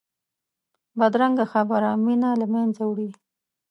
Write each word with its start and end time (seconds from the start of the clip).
بدرنګه 0.99 1.45
خبره 1.53 1.89
مینه 2.03 2.29
له 2.39 2.45
منځه 2.53 2.81
وړي 2.85 3.09